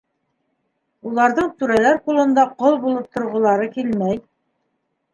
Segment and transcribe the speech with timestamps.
[1.09, 4.23] Уларҙың түрәләр ҡулында ҡол булып торғолары килмәй.